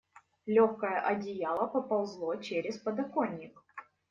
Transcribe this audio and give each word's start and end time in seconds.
Легкое 0.47 0.99
одеяло 0.99 1.67
поползло 1.67 2.35
через 2.37 2.77
подоконник. 2.79 3.63